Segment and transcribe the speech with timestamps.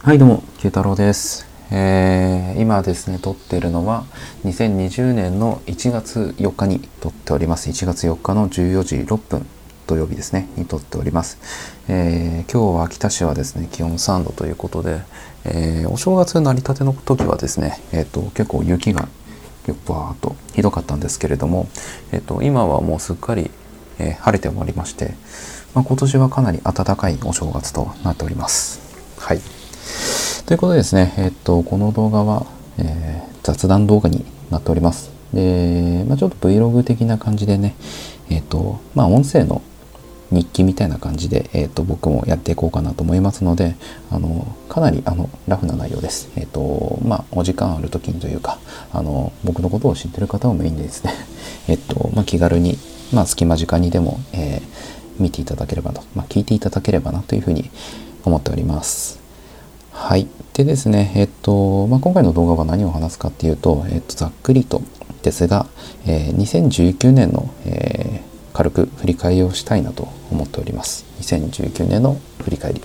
[0.00, 1.44] はいどうも、九太郎です。
[1.72, 4.04] えー、今ですね、撮っているのは
[4.44, 7.68] 2020年の1月4日に撮っております。
[7.68, 9.44] 1月4日の14時6分
[9.88, 11.38] 土曜日ですね、に撮っております。
[11.88, 15.00] えー、今日は秋田市はですね、気温3度ということで、
[15.44, 19.08] えー、お正月成り立ての時はですね、えっ、と、結構雪が
[19.66, 21.68] バーっとひどかったんですけれども、
[22.12, 23.50] えっ、と、今はもうすっかり、
[23.98, 25.14] えー晴れておりまして、
[25.74, 28.80] まあ、今年はかなり暖かいお正月となっております。
[29.18, 29.57] はい。
[30.46, 32.46] ということでですね、えっと、この動画は、
[32.78, 35.10] えー雑談動画になっております。
[35.32, 37.74] で、まあ、ちょっと Vlog 的な感じでね、
[38.28, 39.62] えっと、まあ、音声の
[40.30, 43.74] 日記みたいな感じで、えっと、僕もやっていこうかなと思いますので、
[44.10, 46.30] あの、かなり、あの、ラフな内容です。
[46.36, 48.58] えっと、まあ、お時間ある時にというか、
[48.92, 51.14] あの、僕のことを知ってる方をメインでですね、
[51.68, 52.76] えっと、まあ、気軽に、
[53.14, 57.72] まあ、隙間時間にでも、えー見ていただければと、まあ、聞いていただければなというふうに
[58.24, 59.18] 思っております。
[60.00, 60.28] はい。
[60.54, 64.80] でですね、えっと、まあ、今回の動画は何を話すかっていうと、えっと、ざっくりと
[65.22, 65.66] ですが、
[66.06, 71.04] えー2019年の、えー軽く振り返りをしたいなと思っております。
[71.20, 72.82] 2019年の振り返り。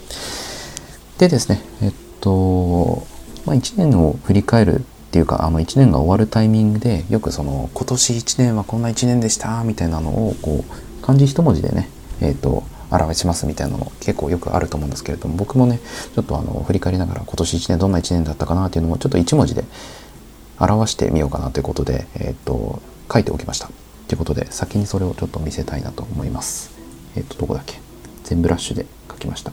[1.18, 3.08] でですね、えっと、
[3.46, 11.90] まあ、1年を振り返るっていうか、あの1年が終わるタイミングで、よくその、今年1年はこんな1年でした、みたいなのを、こう、漢字一文字でね、
[12.22, 15.80] えっと、表しますみたいなのも結構よくあると思うんですけれども、僕もね、
[16.16, 19.64] ちょっとあの、振り返りながら今年1年どんな1年だったかなっていうのも、ちょっと1文字で
[20.60, 23.70] 表してみようかなということで、えっと、書いておきました。
[24.08, 26.72] ということで、先にそれをちょっと見せたいなと思います。
[27.16, 27.80] えっと、どこだっけ
[28.24, 29.52] 全ブラッシュで書きました。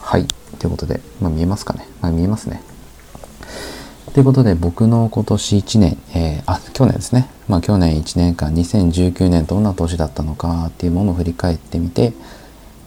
[0.00, 0.26] はい。
[0.58, 1.86] ということで、まあ見えますかね。
[2.00, 2.62] まあ見えますね。
[4.18, 7.28] ということで、僕の今年1年、えーあ、去年ですね。
[7.46, 12.12] まあ去年1年間、2019年どんな年だったのかっていうものを振り返ってみて、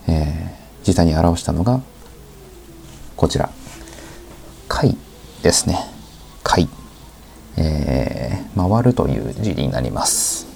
[0.10, 1.80] えー実際に表したのが、
[3.16, 3.50] こちら。
[4.68, 4.98] 回
[5.42, 5.80] ですね。
[6.44, 6.68] 回。
[7.56, 10.48] えー回るという字になります。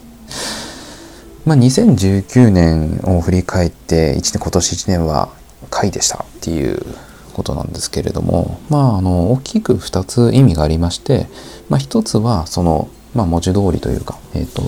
[1.46, 5.30] まあ、2019年を振り返って1年今年1年は
[5.70, 6.86] 回でしたっていう
[7.36, 11.28] ことなんですけれどもまああの大きく2つ意味がありまして、
[11.70, 14.64] まあ、1つはその、まあ、文字通りというか、えー、と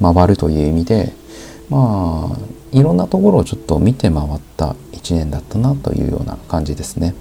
[0.00, 1.12] 回るという意味で
[1.68, 2.38] まあ
[2.72, 7.14] いろんなところをちょっと見て回った1年だったなというような感じですね。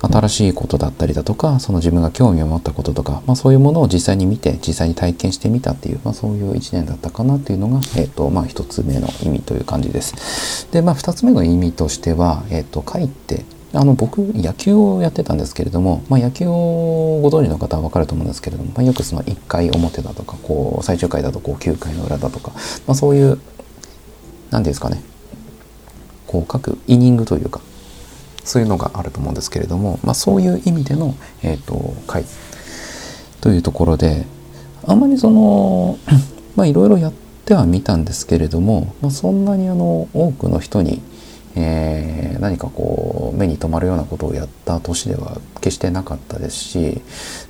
[0.00, 10.70] 新しいことだったりだとかその自分が興味を持ったこととか、まあ、そういうものを実際に見て実際に体験してみたっていう、まあ、そういう1年だったかなっていうのが、えーとまあ、1つ目の意味という感じです。
[10.70, 22.52] で、まあ、2つ目の意味としては、えー、と会ってあの僕野球をやってたんですけれども、まあ、野球をご存知の方は分かると思うんですけれども、まあ、よくその1回表だとかこう最終回だとこう9回の裏だとか、
[22.86, 25.02] まあ、そういう何ていうんですかね
[26.26, 27.60] こう各イニングというか
[28.46, 32.24] そういうのがあると思うんですけれども、まあ、そういう意味での、えー、と回
[33.40, 34.24] というところで
[34.86, 35.98] あんまりその
[36.56, 37.12] まあいろいろやっ
[37.44, 41.02] てはみたんですけれども、まあ、そんなにあの多くの人に、
[41.54, 47.02] えー何かこう目に留まるようなことをやった年では決してなかったですし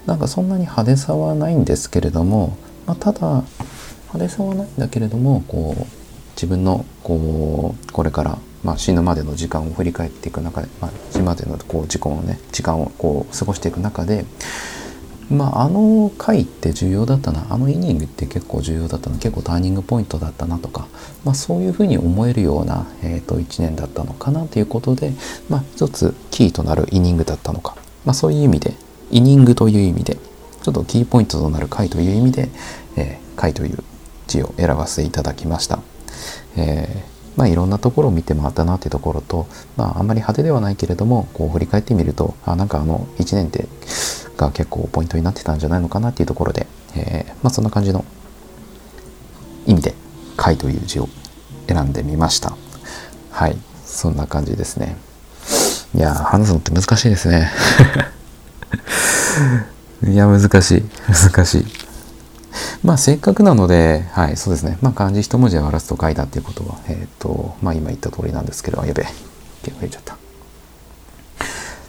[0.07, 3.45] なんかそんなに派手さはないんですけれども、まあ、ただ
[4.13, 5.85] 派手さはないんだけれどもこう
[6.31, 14.25] 自分のこうこれから、まあ、死ぬまでの時間を振り返っていく中で、まあ、死までのこう時間をね時間をこう過ごしていく中で、
[15.31, 20.89] まあ、あの回って重要だったなあのイニングって結構重要だったな結構ターニングポイントだったなとか、
[21.25, 25.13] まあ、そういうふうに思えるような、えー、と1年だったのかなということで、
[25.49, 28.75] まあ、一つキーとなるイニングだったのか、まあ、そういう意味で
[29.11, 30.17] イニングという意味で
[30.63, 32.49] ちょっとキーポイントとなる回という意味で、
[32.97, 33.85] えー回という
[34.27, 35.79] 字を選ばせていただきました。
[36.57, 43.67] えーまあいろんなところを見て回ったなっていうところと、まああんまり派手ではないけれども、こう振り返ってみると、あ、なんかあの1年って
[44.37, 48.05] が結構ポイントになってたんじゃないのかなっていうところで、えーまあそんな感じの
[49.67, 49.95] 意味で、
[50.37, 51.09] 回という字を
[51.69, 52.57] 選んでみました。
[53.31, 54.97] はい、そんな感じですね。
[55.95, 57.51] いやー、話すのって難しいですね。
[60.07, 60.85] いや、難しい。
[61.09, 61.86] 難しい。
[62.83, 64.79] まあせっかくなので、はい、そうですね。
[64.83, 69.07] まあ漢字一文字で表すと書いたっていうことは、えっ、と、まあ今言った通りなんですけど、やべえ、
[69.63, 70.17] 結構入っちゃった。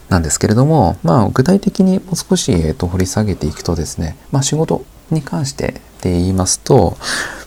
[0.08, 6.96] なんですけれども、まあ具体的にもう少し、えー、と掘り下げていくとですね、まあ仕事に関してで言いますと、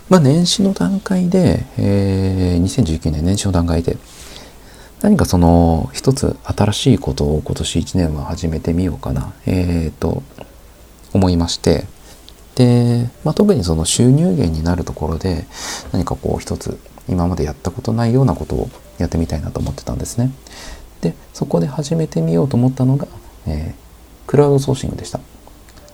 [0.09, 3.97] まあ年始の段階で、えー2019年年始の段階で、
[5.01, 10.21] 何かその一つ新しいことを今年1年は始めてみようかな、えっ、と、
[11.13, 11.85] 思いまして、
[12.55, 15.45] で、まあ、特にその収入源になるところで
[15.91, 20.31] 何かこう一つ今までやったことないようなことをやってみたいなと思ってたんですね。
[21.01, 23.07] でそこで始めてみようと思ったのが、
[23.47, 25.19] えー、クラウドソーシングでした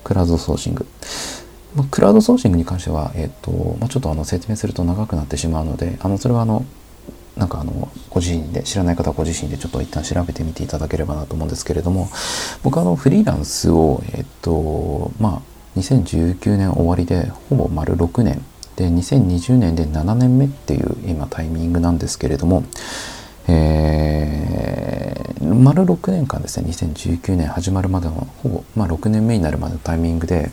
[0.04, 0.86] クラウドソーシング、
[1.75, 6.65] ま、クラウドソーシングに関しては、えーとまあ、ちょっとあの説明すると長くなってしまうのであのそれはあの
[7.38, 12.09] なんかあのご自身で知らない方はご自身でちょっと一旦調べてみていただければなと思うんですけれども
[12.63, 18.44] 僕はあのフリーランスをえっとまあ2019年終わりでほぼ丸6年。
[18.75, 22.63] で2020年で7年目っていう今タイミングなんですけれども。
[23.50, 30.51] えー、丸6年間ですね2019年始まるまでのほぼ、まあ、6年目になるまでのタイミングで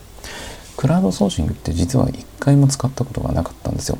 [0.77, 3.99] クラウドソーシングって実は1回も使ったことがなかったんですよ。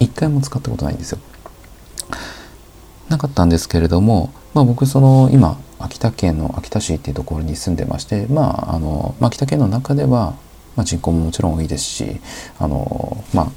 [0.00, 1.18] 1回も使ったことないんですよ。
[3.08, 10.34] なかったんですけれども、まあ、僕その今秋田県の秋田市っていうところに住んでましてまああの、まあ、秋田県の中では、
[10.76, 12.20] まあ、人口ももちろん多いですし
[12.58, 13.52] あのまあ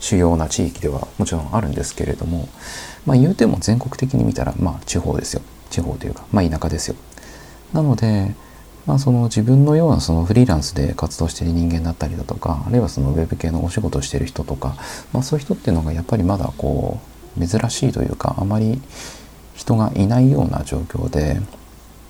[0.00, 2.48] 主要な地域ではもちろんあるんですけれども、
[3.06, 5.42] まあ、言うても全国的に見たらまあ地方ですよ。
[5.70, 6.96] 地方というかまあ田舎ですよ。
[7.72, 8.34] なので
[8.86, 14.76] まあ、その自分のようなそのフリーランスで活動している人間だったりだとかあるいはそのウェブ系のお仕事をしている人とか、
[15.12, 17.00] まあ、そういう人っていうのがやっぱりまだこ
[17.38, 18.80] う珍しいというかあまり
[19.54, 21.40] 人がいないような状況で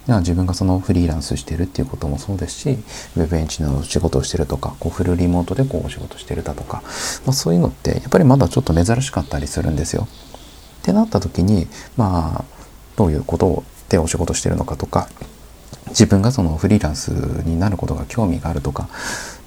[0.07, 2.71] 自分がそのフリーランスしてるっていうこともそうですし
[3.17, 6.83] ウェブエンジニアの仕事をしてるとかこうフルリモートでこうお仕事してるだとか、
[7.25, 10.07] まあ、そういうのってやっぱりまだちょっと珍しかったりするんですよ。
[10.83, 11.67] ってなった時に
[11.97, 12.45] まあ
[12.97, 15.09] どういうことでお仕事してるのかとか
[15.89, 18.89] 自分がそのフリーランスになることが興味があるとか、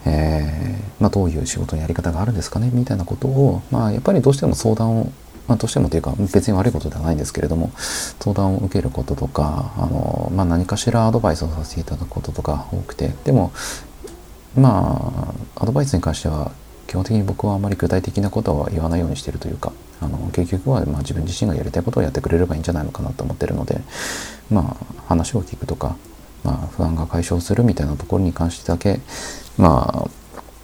[0.05, 5.11] えー、まあ、どういう仕事のやり方があるんですかねみたいなことを、まあ、やっぱりどうしても相談を
[5.47, 7.71] まあ、どうしてもというか別に悪いことではないんですけれども
[8.19, 13.13] 相談を受けることとかあの、まあ、何かしらアドバイスをさせていただくこととか多くて。
[13.23, 13.51] でも
[14.55, 16.51] まあアドバイスに関しては
[16.87, 19.71] 基本的に僕はあまり具体的なことは言わないようにしてるというか
[20.01, 23.81] あの結局はま自分自身がやりたいことをやってくれればいいんじゃないのかなと思ってるので
[24.49, 25.95] まあ話を聞くとか
[26.43, 28.99] まあ、不安が解消するみたいなところに関してだけ、
[29.57, 30.09] まあ、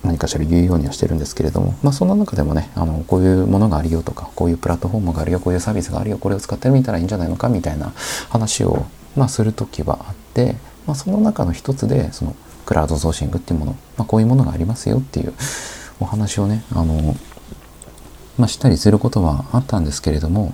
[0.04, 7.94] 何かしら言うようにはしてるんですけれども、まあ、そんな中でもねあのこういうものがあるよとかこういうプラットフォームがあるよこういうサービスがあるよこれを使ってみたらいいんじゃないのかみたいな
[8.30, 8.86] 話を、
[9.16, 10.56] まあ、する時はあって、
[10.86, 12.36] まあ、その中の一つでその
[12.66, 15.34] クラウドソーシングっていうもの、まあ、こういうものがありますよっていう
[16.00, 17.16] お話をねあの、
[18.38, 20.54] まあ、したりすることはあったんですけれども、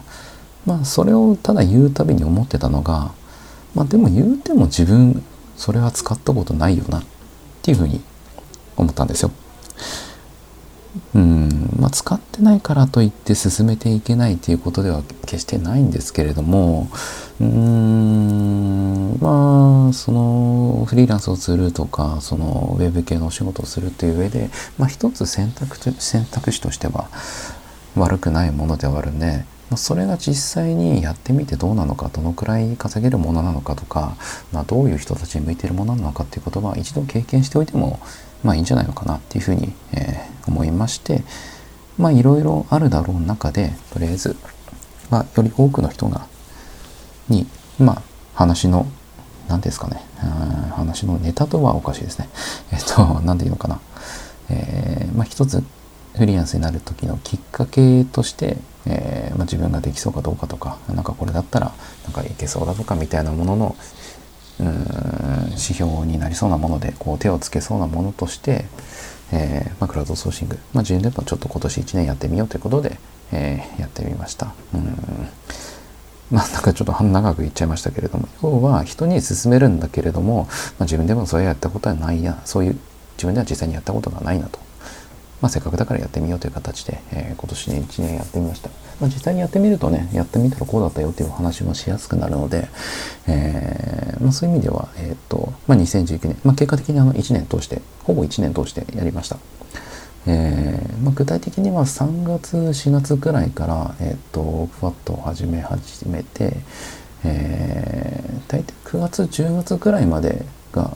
[0.65, 3.13] まあ、それをただ言うたびに思ってたのが
[3.75, 5.23] まあでも言うても自分
[5.55, 7.03] それは使ったことないよなっ
[7.61, 8.01] ていうふうに
[8.79, 9.31] 思ったんですよ。
[11.13, 16.89] うんまあ、使ってないからといって進めていけないということでは決してないんですけれども
[17.39, 27.09] うんまあそのフリーランスをするとかそのウェブ系のお仕事をするという上で、まあ、一つ選択選択肢としては
[27.95, 29.45] 悪くないものではあるんで
[29.75, 34.15] それが実際にやってみてどうなのかどのくらい稼げるものなのかとか、
[34.51, 37.99] まあ、どういう人たちに向いているものなのかっていうことは一度経験しておいても
[38.43, 41.23] まあいいんじゃないのかなっていうふうに、えー、思いまして
[41.97, 44.35] まあいろいろあるだろう中でとりあえず、
[45.09, 46.27] まあ、より多くの人が
[47.27, 47.47] に
[47.77, 48.01] まあ
[48.33, 48.87] 話の
[49.47, 50.03] 何ですかね
[50.75, 52.29] 話のネタとはおかしいですね。
[52.71, 53.79] えっと何て言うのかな。
[54.49, 55.63] えー、まあ一つ
[56.15, 61.71] フリーランスになる時のきっかけとして、えー、まあ、自分ができそうかどうかとか何かこれだったら
[62.03, 63.75] なんかいけそうだとかみたいなものの
[64.59, 68.65] 指標になりそうなものでこう手をつけそうなものとして、
[69.31, 72.99] えー、まあ、クラウドソーシング、まあ、自分でもちょっと今年1年やってみようということで、
[73.31, 74.53] えー、やってみました。
[74.73, 75.29] うん。
[76.31, 82.79] まあなんかちょっと長く言っちゃいましたけれども要は人に勧めるんだけれども、まあ、自分でもそれやったことはないやそういう
[83.17, 84.59] 自分では実際にやったことがないなと。
[85.41, 88.69] まあ、せっかくだからやってみようという形で、えー、今年ね1年やってみました、
[88.99, 92.67] まあ、実際にやってみるとねやってみたらこうだったよっていうお話もしやすくなるので、
[93.27, 99.37] えー、まあ、そういう意味では、えーとまあ、2019年、まあ、結果的にあの1年通してほぼ1年通してやりました。
[100.27, 106.57] えーまあ、具体的には3月4月くらいから、えーと、ふわっと始め始めて、
[107.23, 110.95] えー、大体9月10月くらいまでが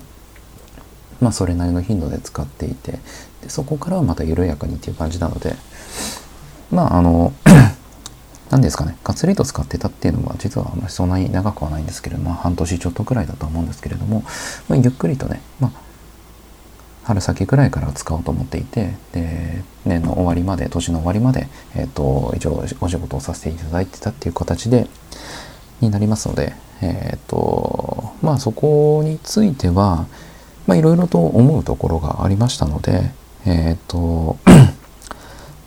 [1.23, 2.99] まあ、それなりの頻度で使っていて
[3.41, 5.55] でそこからはまた緩やかにっていう感じなので
[6.69, 7.31] まああの
[8.53, 8.95] 何ですかね。
[9.03, 14.24] ガツリと使ってたっていうのは実はそんなに長くはないんですけれども、まあ、半年ちょっとくらいだと思うんですけれども、
[14.69, 15.72] まあ、ゆっくりとね、まあ、
[17.05, 24.88] 春先くらいから使おうと思っていてで年の終わりまで年の終わりまで、えーと、一応お仕事をさせていただいてたっていう形で
[25.81, 30.05] になりますのでえっ、ー、とまあそこについては
[30.67, 33.12] まあいろいろと思うところがありましたので、
[33.45, 34.38] えっ、ー、と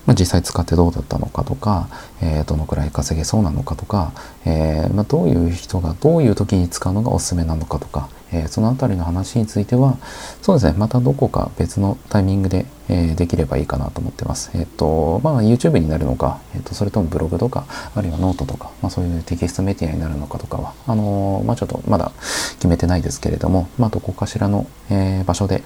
[0.06, 1.88] まあ、実際使ってどうだったのかとか、
[2.22, 4.12] えー、どのくらい稼げそうなのかとか、
[4.44, 9.98] えー、まあ、どういう人がどういう時に使うのがおすすめなのかとか、えー、その辺りの話については
[10.42, 14.52] そうですねまたどこか別のタイミングで、えできればいいかなと思ってます。
[14.54, 22.12] えっ、とまあ YouTube になるのか、えっとそれともブログとかあるいはノートとか、まあ、そういうテキストメディアになるのかとかはあのまあ、ちょっとまだ
[22.54, 25.64] 決めてないですけれども、まあ、どこかしらの、え場所で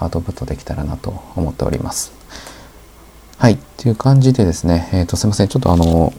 [0.00, 2.15] アウトプットできたらなと思っております。
[3.38, 3.58] はい。
[3.76, 5.48] という感じでですね、えっ、ー、と、すいません。
[5.48, 6.14] ちょっとあの、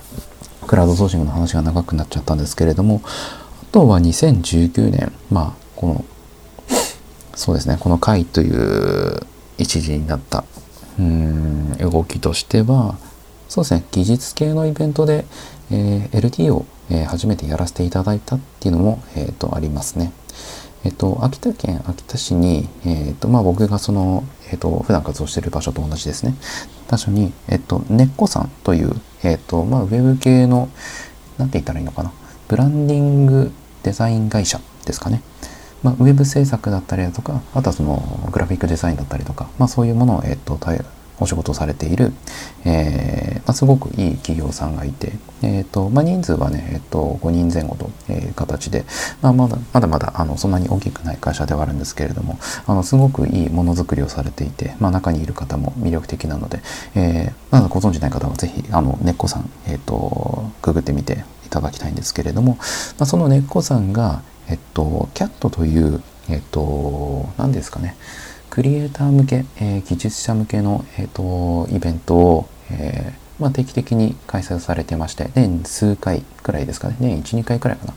[0.68, 6.06] クラウドソーシングの話が長くなっちゃったんですけれども、あとは2019年、まあ、この、
[7.34, 9.20] そうですね、この回という
[9.58, 10.44] 一時になった、
[11.00, 13.00] うん、動きとしては、
[13.50, 15.26] そうですね、技術系のイベントで、
[15.72, 20.12] えー、LT を、えー、初めてやらせていただいたっていうのも、えっ、ー、と、ありますね。
[20.84, 26.36] えっと、秋田県秋田市に、えっと、まあ、僕がその、えっと、普段活動している場所と同じですね。
[26.90, 30.70] 場所に、えっと、根っこさんという、えっと、まあ、ウェブ系の、
[31.38, 32.12] なんて言ったらいいのかな。
[32.48, 33.52] ブランディング
[33.84, 35.22] デザイン会社ですかね。
[35.84, 40.58] まあ、ウェブ制作だったりだとか、あとはそのグラフィックデザインだったりとか、まあ、そういうものを、えっと、
[41.20, 42.12] お仕事をされている、
[42.66, 48.86] えー、まあ、すごくいい企業さんがいて、えーとまあ、人数はね、えーと、5人前後という形で、
[49.22, 56.62] まあ、まだまだまだあのそんなに大きくない会社ではあるんですけれどもあのすごくいいものづくりをされていて、まあ、中にいる方も魅力的なので、
[56.96, 67.96] えー、まだご存じない方はぜひあの根っこさん、えーと、ググってみていただきたいんですけれども、まあ、その根っこさんが、えっと、キャットという、えっと、何ですかね
[68.58, 76.98] クリエイター向け、えー、技術者向けの、えーと、イベントを、えー、まあ、定期的に開催されてまして年数回くらいですかね。
[77.00, 77.94] 年12回くらいかな、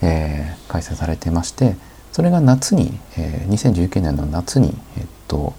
[0.00, 1.76] えー、開催されてまして
[2.10, 5.52] それが夏に、え2019年の夏に、えっと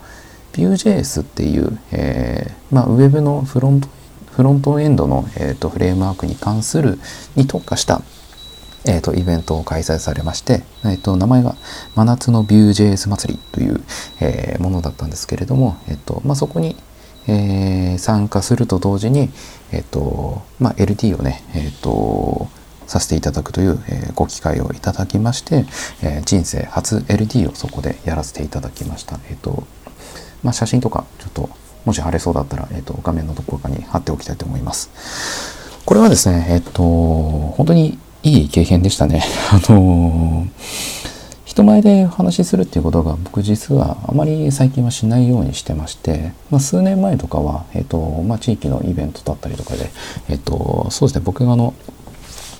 [0.54, 3.88] Vue.js っていう、えまあ、ウェブのフロント
[4.32, 6.98] フロントエンドの、えーとフレームワークに関する
[7.36, 8.02] に特化した
[8.86, 11.56] えーと、イベントを開催されまして、えーと、名前が
[11.96, 13.82] 真夏のビュー JS 祭りという、
[14.20, 16.76] えー、ものだったんですけれども、えーとまあ、そこに、
[17.28, 19.30] えー、参加すると同時に、
[19.72, 22.48] えーとまあ、LT をね、えーと、
[22.88, 25.66] させていただくという、えー、ご機会をいただきまして、
[26.04, 29.20] え、人生初 LT をそこでやらせていただきました。
[29.30, 29.64] えーと
[30.44, 31.50] まあ、写真とかちょっと
[31.86, 34.90] もし貼れそうだったら、えー、と画面のどこかに貼っておきたいと思います。
[35.86, 39.24] これはですね、えっ、と、本当にいい経験でしたね。
[39.52, 40.48] あのー、
[41.44, 49.90] 人前でお話しするっていうことが僕実はあまり最近はしないようにしてまして、まあ、数年前とかは、えっ、ー、と、まあ、地域のイベントだったりとかで、
[50.30, 51.74] えっ、ー、と、そうですね、僕があの、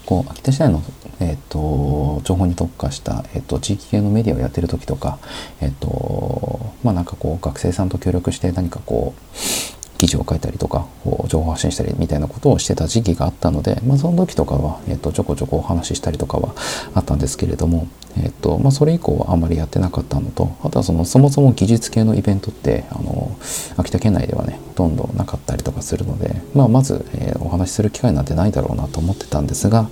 [0.06, 0.82] こう、秋田市内の、
[1.20, 5.20] えっ、と、情報に特化した、えっ、と、地域系のメディアをやってる時とか、
[5.62, 10.88] えっ、と、まあ、なんかこう、学生さんと協力して何かこう、記事を書いたりとか、
[11.28, 16.56] 情報発信したりみたいなことをしてた時期があったので、まあ、その時とかは、えっと、ちょこちょこお話ししたりとかは
[16.96, 23.38] あったんですけれども、えっと、まあ、それ以降はあんまりやってなかったのと、あとはその、そもそも技術系のイベントって、あの、
[23.78, 29.88] 秋田県内ではね、ほとんどなかったりとかするので、まあ、まず、えー、お話しする機会なんてないだろうなと思ってたんですが、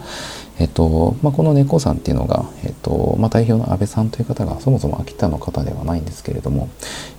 [0.60, 6.70] えっと、まあ、この猫さんっていうのが、えっと、まあ、代表の安倍さんという方がそもそも秋田の方ではないんですけれども、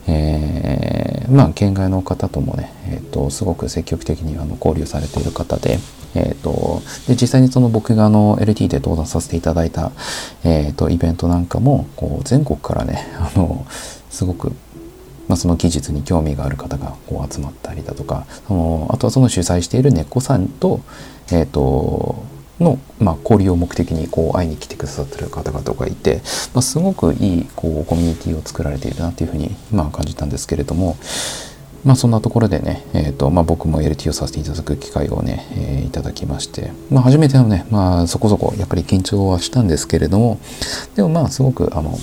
[0.07, 5.79] えー、まあ、県外の方ともね、えっと、すごく積極的にあの交流されている方で、
[6.15, 9.93] えっと、で、実際にその僕があの LT で登壇させていただいた、
[10.45, 13.67] えっと、イベントなんかも、こう、全国からね、あの、
[14.11, 14.53] すごく
[15.29, 20.81] まあ、その技術に興味がある方がこう集まったりだとかそのあとはその主催している根っこさんと,、
[21.31, 22.25] えーと
[22.61, 26.21] の、まあ、交流を目的にこう会いに来てくださってる方々がいて、
[26.55, 30.97] まあ、すごくいいこうコミュニティを作られているなというふうに、まあ、感じたんですけれども、
[31.85, 40.39] まあ、そんなところでね、えーとまあ、僕も LT をさせていただく機会をね、えー、いただきまして、まあ、初めてのね、まあ、そこそこやっぱり緊張はしたんですけれども
[40.95, 41.97] でもまあすごくあの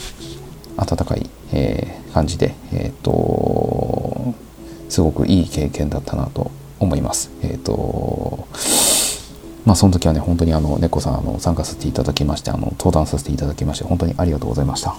[0.78, 4.34] 温かい、えー、感じで、えーと、
[4.90, 7.32] すごくいい経験だったなと思います。
[7.42, 8.48] えーと
[9.68, 14.96] まあ、その時はね、本当にあの、猫さん、あの、参加させていただきまして、あの、登壇させていただきまして、本当にありがとうございました。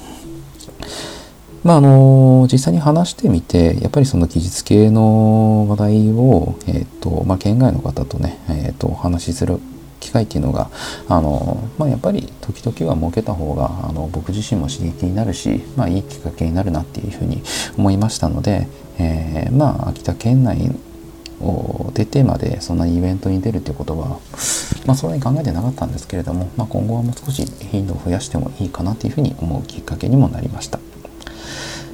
[1.65, 9.59] まあ、あの、実際に話してみて、やっぱりその技術系の話題を、えっ、ー、と、まあ、県外の方とね、えっ、ー、と、お話しする
[10.01, 10.69] 機会っていうのが、
[11.09, 17.43] あの、まあ、やっぱり時々は設けた方が、あの、僕自身も刺激になるし、まあ、いいきっかけになるなっていうふうに
[17.79, 20.71] 思いましたので、えー、まあ、秋田県内
[21.95, 24.19] 出てまでそんなにイベントに出るということは、
[24.87, 30.81] まあ、そんなに考えてなかったんですけれども、まあ、今後はもう少し頻度を増やしてもいいかなというふうに思うきっかけにもなりました。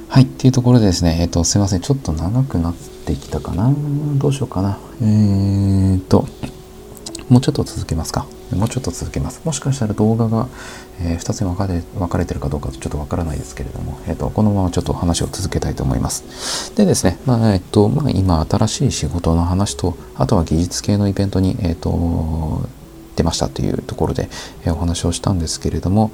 [0.07, 2.75] はい、っていうところでですね、えっ、と、すいません、ちょっと長くなっ
[3.05, 3.73] てきたかな？
[4.17, 4.79] どうしようかな？
[5.01, 6.25] えーと、
[7.29, 8.27] もうちょっと続けますか。
[8.51, 9.41] もうちょっと続けます。
[9.43, 10.47] もしかしたら動画が、
[11.01, 16.75] えー、2つに分かれ分かれてるかどうかちょっとわからないですけれども、えーと、このままちょっと話を続けたいと思います。
[16.75, 22.67] でですね、まあえーとまあ、今新しい仕事の話と、あとは技術系のイベントに、えーと、
[23.15, 24.29] 出ましたというところで、
[24.63, 26.11] えー、お話をしたんですけれども、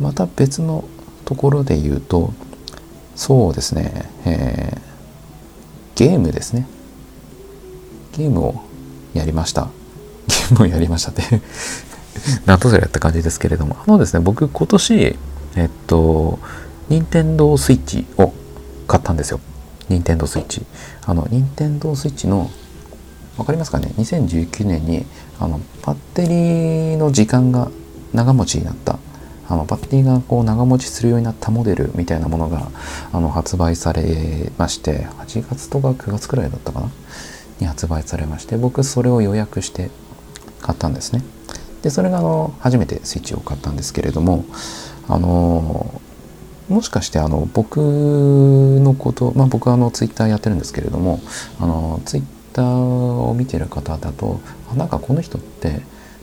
[0.00, 0.84] また別の
[1.24, 2.32] ところで言うと、
[3.14, 6.66] そうですね、えー、ゲームですね。
[8.16, 8.62] ゲームを
[9.14, 9.68] やりました。
[10.28, 11.22] ゲームをやりましたって
[12.46, 13.76] なんとそれやった感じですけれども。
[13.86, 15.16] あのですね、僕今年、
[15.56, 16.38] えっと、
[16.88, 18.32] 任天堂スイッチを
[18.86, 19.40] 買ったんですよ。
[19.88, 20.62] 任天堂スイッチ。
[21.06, 22.50] あの、任天堂スイッチの、
[23.36, 25.06] わかりますかね ?2019 年に、
[25.38, 27.70] あの、バッテリーの時間が
[28.12, 28.98] 長持ちになった。
[29.50, 32.68] あのバッテリーがこう長持ちするようになったモデルみたいなものが
[33.14, 36.90] あの発売されまして8月とか9月くらいだったかな？
[37.58, 39.90] に発売されまして僕それを予約して
[40.60, 41.22] 買ったんですね。
[41.82, 44.44] でそれがあの初めてスイッチを買ったんですけれども
[45.08, 46.00] あの
[46.68, 51.20] もしかしてあの僕のことまあ僕はあのツイッターやってるんですけれども
[51.60, 55.82] あのツイッターを見てる方だとあなんかこの人って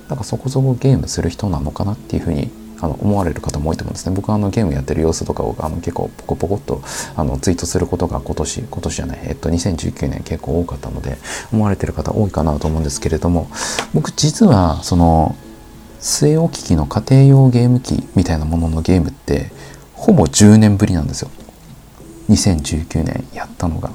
[0.10, 2.52] なんかそこそこゲームする人なのかなっていうふうに
[2.86, 4.16] あの思われる方も多いと思うんですね。
[4.16, 6.82] 僕はあのゲームやってる様子とかをあの結構ポコポコっと
[7.16, 11.18] あのツイートすることが今年、今年じゃない、えっと2019年結構多かったので
[11.52, 13.50] 思われてる方多いかなと思うんですけれども、
[13.94, 15.36] 僕実はその
[16.00, 19.52] 据え置き機の家庭用ゲーム機みたいなもののゲームって
[19.94, 21.32] ほぼ10年ぶりなんですよ。
[22.30, 23.92] 2019年やったのが。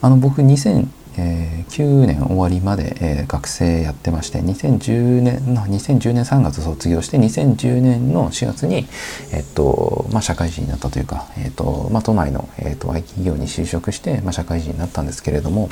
[0.00, 8.86] あの僕2000えー、9年終わりまで、えー、学生やってまして2010年の2010年3月卒業して2010年の4月に、
[9.32, 15.68] えっとまあ、社会人になったというか、えっとまあ、都内の、えっと、IT 企業に就職して、まあ、社会人になったんですけれども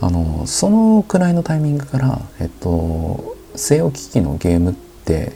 [0.00, 5.32] あのそのくらいのタイミングから、えっと、据え置き機器のゲームって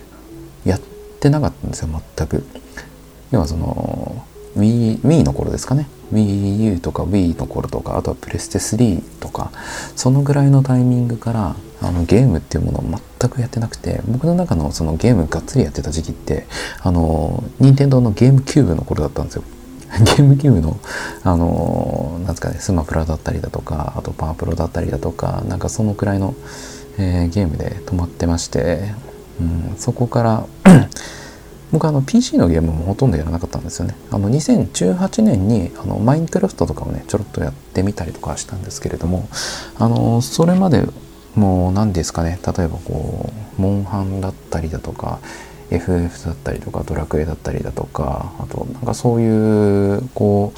[0.64, 0.81] やっ
[1.21, 2.45] てなかったんですよ全く。
[3.31, 4.25] 要はその
[4.57, 9.50] Wii, Wii の頃ですかね WiiU とか Wii の頃とかあとはプレステ3とか
[9.96, 16.46] そのぐらいのタイミングからあのゲームっていうものを全くやってなくて僕の中のそのゲームがっつりやってた時期って
[16.81, 19.44] あの任天堂のゲームキューブの頃だったんですよ。
[20.05, 20.77] ゲームキューブの、
[21.22, 26.35] あのなんですかね、スマプラだったりだとか、あとパワープロだったりだとか、なんかそのくらいの、
[26.98, 28.92] えー、ゲームで止まってまして、
[29.40, 30.46] うん、そこから
[31.74, 33.96] 僕あの PC のゲームもほとんどやらなかったんですよね。
[34.12, 39.28] あの2018年にあのマインクラフトとかをねちょろっとやってみたりとかしたんですけれども
[39.76, 40.87] あのそれまで
[41.34, 45.18] もう何ですかね例えばこうモンハンだったりだとか
[45.72, 50.52] FF だったりとかドラクエだったりだとかあとなんかそういうこ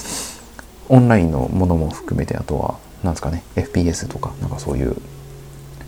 [0.91, 4.95] うオンラインのものも含めてあとは何ですかね FPS とかなんかそういう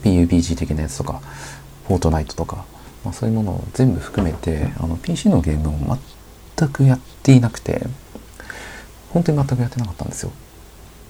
[0.05, 1.21] PUBG 的なやつとか
[1.87, 2.65] フォートナイトとか
[3.09, 5.99] まあ、そういうものを全部含めてあの PC のゲームを
[6.59, 7.87] 全くやっていなくて
[9.09, 10.33] 本当に全くやってなかったんですよ。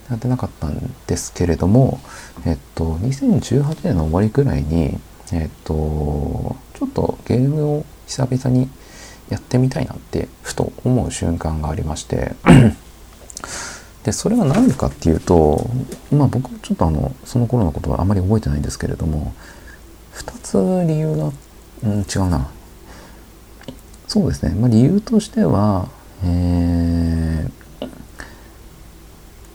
[0.08, 1.98] やってなかったんですけれども、
[2.46, 4.96] えっと、2018年の終わりぐらいに、
[5.32, 8.70] えっと、ちょっとゲームを久々に
[9.28, 12.36] やってみたいなってふと思う瞬間がありまして
[14.04, 15.68] でそれは何でかっていうと
[16.12, 19.34] まあ僕ちょっとあのその頃のことはあまり覚えてないんですけれども
[20.14, 20.32] 2
[20.84, 21.32] つ理由があっ
[21.82, 22.50] うん、違うな。
[24.06, 24.54] そうですね。
[24.54, 25.88] まあ、理由としては、
[26.24, 27.48] え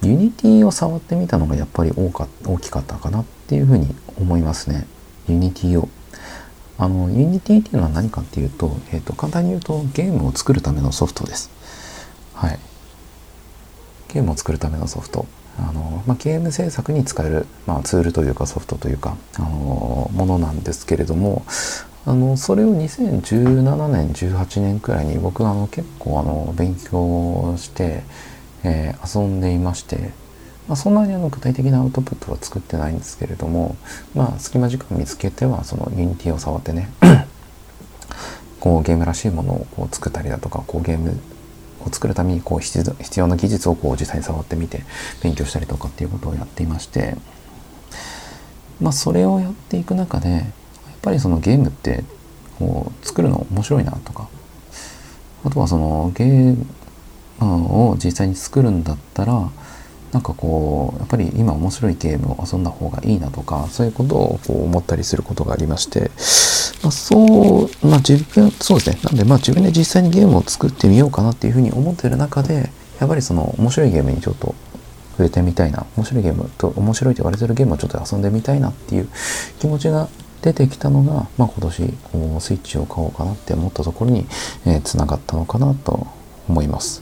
[0.01, 4.85] ー、 Unity を触ってみたのがやっぱり大か大きかったかなっていうふうに思いますね。
[5.27, 5.89] Unity を。
[6.77, 11.49] あの、 Unity っていうのは何かっていうと、えっ、ー、と、簡単に言うとゲームを作るためのソフトです。
[12.33, 12.59] はい。
[14.13, 15.25] ゲームを作るためのソフト。
[15.57, 21.43] あの、まあ、ゲーム制作に使える、まあ、ツールというかソフトというか、あのものなんですけれども、
[22.05, 28.03] あのそれを2017年18年くらいに僕あの結構あの勉強して、
[28.63, 30.11] えー、遊んでいまして、
[30.67, 33.77] まあ、そんなにあの具体的なアウトプットは作ってないんですけれども
[34.13, 36.89] まあ隙間時間見つけてはその Unity を触ってね
[38.59, 41.17] こうゲームらしいものをこう作ったりだとかこうゲーム
[41.85, 42.83] を作るためにこう必
[43.17, 44.83] 要な技術をこう実際に触ってみて
[45.21, 47.15] 勉強したりとかっていうことをやっていまして
[48.81, 50.45] まあそれをやっていく中で
[51.03, 52.03] ぱりそのゲームって
[52.57, 54.27] こう作るの面白いなとか
[55.43, 56.57] あとはそのゲー
[57.39, 59.51] ムを実際に作るんだったら
[60.11, 66.11] なんかこうやっぱり今面白いゲームを遊んだ方がいいなとかそういうことをこう思ったりすることがありまして
[66.83, 68.99] まあ、そう、まあ自分、そうですね。
[69.03, 74.53] なんでまあ自分で実際にゲームを作ってみようかなっていうふうに思ってる中で、やっぱりその面白いゲームにちょっと
[75.11, 79.07] 触れてみたいな、面白いゲームと、面白いと言われてるゲームをちょっと遊んでみたいなっていう
[79.59, 80.09] 気持ちが
[80.43, 84.27] 出てきたのが、まあ今年こうスイッチを買おうかなって思ったところに、
[84.65, 86.05] えー、繋がったのかなと
[86.49, 87.01] 思います。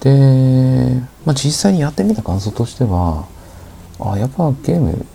[0.00, 3.26] で、まあ実際にやってみた感想としては、
[4.00, 5.06] あ、やっぱゲーム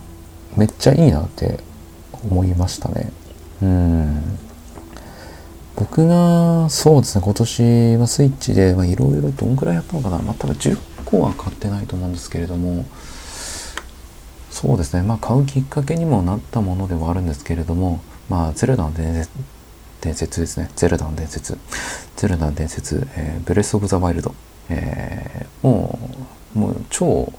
[0.56, 1.60] めっちゃいいなって
[2.24, 3.12] 思いましたね。
[3.62, 4.38] うん。
[5.76, 10.18] 僕が、そうですね、今年はスイッチで、まあ、いろいろどんくらいやったのかな。
[10.18, 12.84] まあ、多分10個は買ってないと思うんですけれども、
[14.60, 19.30] そうですね、まあ、買うきっかけにもなったものではあるんですけれども、まあ、ゼルダの伝説
[20.02, 20.70] 伝説ですね。
[20.76, 21.56] ゼルダの伝説。
[22.16, 24.34] ゼルダの伝説、えー、ブレス・オブ・ザ・ワイルド。
[24.68, 25.98] えー、も
[26.54, 27.32] う、もう超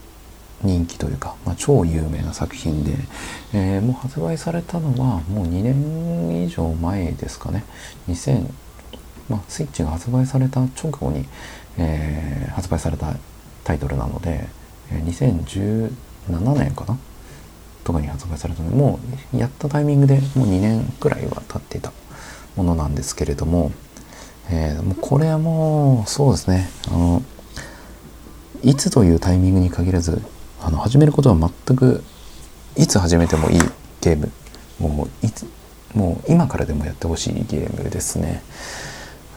[0.64, 2.96] 人気というか、まあ、超有名な作品で、
[3.54, 7.64] えー、もう発売されたのはもう2年以上前ですかね
[8.10, 8.48] 2000、
[9.30, 11.26] まあ、スイッチが発売された直後に、
[11.78, 13.14] えー、発売された
[13.64, 14.48] タイトルなので
[14.90, 15.92] 2017
[16.56, 16.98] 年かな？
[17.84, 19.00] とかに発売されたのでも
[19.34, 21.92] うやったタイミングでもう2年くらいは経っていた
[22.56, 23.72] ものなんですけれども、
[24.50, 26.70] えー、もうこれはもうそうですね。
[26.90, 27.24] あの
[28.64, 30.22] いつというタイミングに限らず
[30.62, 32.04] あの始めることは全く
[32.76, 33.60] いつ始めてもいい
[34.02, 34.32] ゲーム
[34.80, 35.48] もういつ
[35.96, 38.44] もう今からでもやってほしいゲームですね。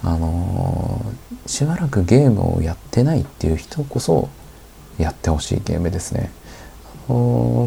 [0.03, 4.29] あのー、しばらくゲームをやってないっていう人こそ
[4.99, 6.31] やってほしいゲームですね。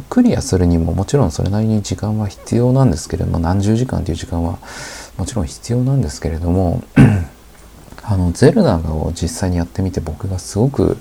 [0.09, 4.57] クリアするにももちろんそれなりに時間は必要なんですけれども何十時間という時間は
[5.17, 6.83] もちろん必要なんですけれども
[8.03, 10.97] あのゼルダを実際にやってみて僕がすごく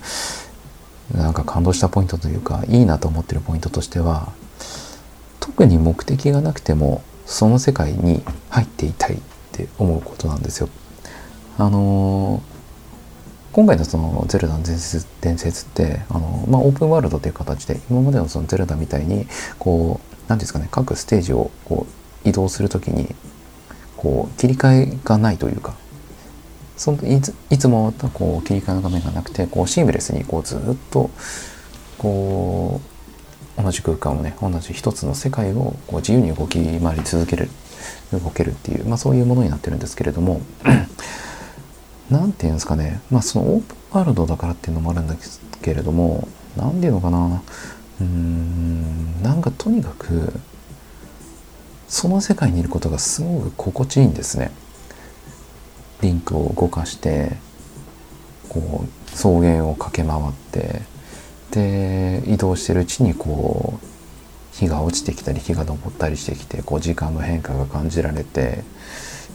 [1.15, 4.33] なんか感動したポイントというかいいなと思ってるポイントとしては
[5.41, 9.19] 特に目的がなくてもその世界に入っていたいっ
[9.53, 10.69] て思うことなんですよ。
[11.59, 12.56] あのー、
[13.57, 19.27] 今回のそのゼルダの伝説伝説ってあの、まあ、オープンワールドという形で今までのそのゼルダみたいに
[19.59, 21.87] こう何ですかね各ステージをこ
[22.25, 23.15] う移動する時に
[23.97, 25.75] こう切り替えがないというか
[26.77, 31.09] そのいついつもとこう切り替えの画面がなくてこうシームレスにこうずっと
[31.97, 32.83] こ
[33.59, 37.49] う同じ空間をね同じ一つの世界をこう自由に動き回り続ける
[38.13, 40.43] 動けるっていう、まあ、そういうものになってるんですけれども
[42.11, 43.01] 何て言うんですかね。
[43.11, 47.43] まあそのオープンワールドだからっていうのもあるんですけれども何て言うのかな。
[48.01, 49.23] うーん。
[49.23, 50.33] なんかとにかく
[51.89, 54.51] その世界にいることがすごく心地いいんですね。
[56.03, 57.33] リンクを動かして
[58.49, 60.83] こう草原を駆け回って
[61.51, 63.87] で移動してるうちにこう
[64.53, 68.65] 日が落ちてきたり日が昇ったりしてきてこう時間の変化が感じられて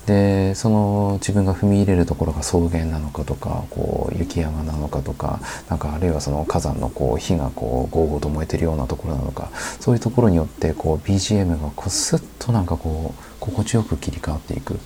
[0.06, 14.80] でその自分が踏み入れるところが草原なのかとかこう雪山なのかとかなんかあるいはその火山のこう火がこうゴーゴーと燃えてるようなところなのかそういうところによってこう BGM がこうスッとなんかこう心地よく切り替わっていく。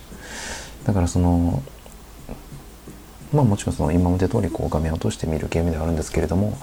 [0.84, 1.62] だからその
[3.32, 6.56] まあもちろんその今まで通りこう画面を通して見るゲームではあるんですけれども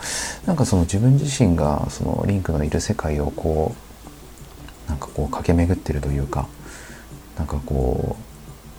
[0.45, 3.75] なんかその自分自身がそのリンクのいる世界をこ
[4.87, 6.47] うなんかこう駆け巡ってるというか
[7.37, 8.32] なんかこう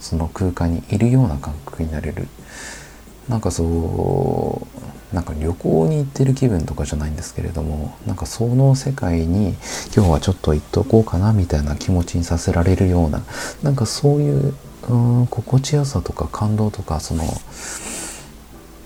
[0.04, 2.28] その空間にいるような感覚になれる
[3.28, 4.66] なんかそ
[5.12, 9.54] うなんか旅行に行ってる気分とかじゃないんですけれどもなんかその世界に
[9.96, 13.22] 今日はちょっと行っとこうかなみたいな気持ちにさせられるような
[13.62, 14.54] なんかそういう
[14.88, 17.24] うん心地よさとか感動とかその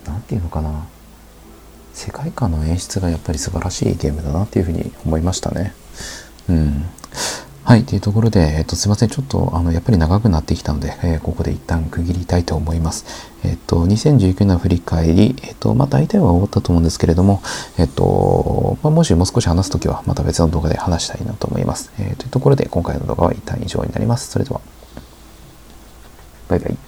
[0.07, 0.87] 何て言うのかな
[1.95, 5.75] 世界観の演出がやっぱり素晴らしいゲームだなっていうふうに思いましたね。
[6.49, 6.85] うん。
[7.69, 7.85] はい。
[7.85, 9.11] というところで、えっ、と、すいません。
[9.11, 13.05] ちょっと、あの、やっぱり長くなってきたので、えー、ここで一旦区切りたいと思います。
[13.45, 17.43] えっ、と、2019年振り返り、えっ、と、まあ、大体は終わったと思うんですけれども、
[17.77, 21.93] えっ、と、まあ、もしもう少し話すときは、また別の動画で話したいなと思います。
[21.99, 24.31] えというところで、今回の動画は一旦以上になります。
[24.31, 24.63] それでは。
[26.49, 26.88] バイバイ。